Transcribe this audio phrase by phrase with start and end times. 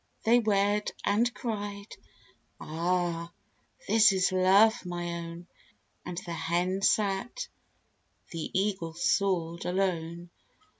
[0.23, 1.95] They wed, and cried,
[2.59, 3.31] "Ah,
[3.87, 5.45] this is Love, my own!"
[6.03, 7.47] And the Hen sat,
[8.31, 10.31] the Eagle soared, alone.